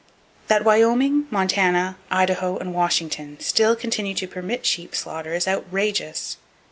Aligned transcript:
That 0.47 0.63
Wyoming, 0.65 1.27
Montana, 1.29 1.95
Idaho 2.09 2.57
and 2.57 2.73
Washington 2.73 3.39
still 3.39 3.75
continue 3.75 4.15
to 4.15 4.27
permit 4.27 4.65
sheep 4.65 4.95
slaughter 4.95 5.35
is 5.35 5.47
outrageous. 5.47 6.37